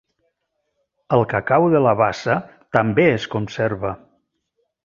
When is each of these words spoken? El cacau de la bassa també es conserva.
El 1.17 1.25
cacau 1.33 1.67
de 1.75 1.83
la 1.87 1.95
bassa 2.01 2.39
també 2.79 3.09
es 3.19 3.31
conserva. 3.37 3.93